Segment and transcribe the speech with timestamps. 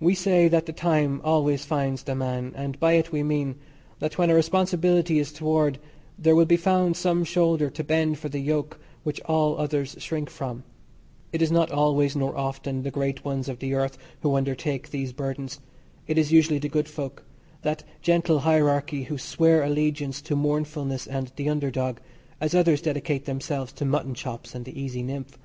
[0.00, 3.56] We say that the time always finds the man, and by it we mean:
[3.98, 5.78] that when a responsibility is toward
[6.18, 10.30] there will be found some shoulder to bend for the yoke which all others shrink
[10.30, 10.64] from.
[11.34, 15.12] It is not always nor often the great ones of the earth who undertake these
[15.12, 15.60] burdens
[16.06, 17.26] it is usually the good folk,
[17.60, 22.00] that gentle hierarchy who swear allegiance to mournfulness and the under dog,
[22.40, 25.38] as others dedicate themselves to mutton chops and the easy nymph.